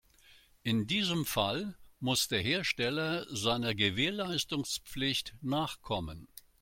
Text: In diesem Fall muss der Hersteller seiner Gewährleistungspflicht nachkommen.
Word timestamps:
In 0.63 0.87
diesem 0.87 1.27
Fall 1.27 1.75
muss 1.99 2.27
der 2.27 2.41
Hersteller 2.41 3.27
seiner 3.29 3.75
Gewährleistungspflicht 3.75 5.35
nachkommen. 5.43 6.27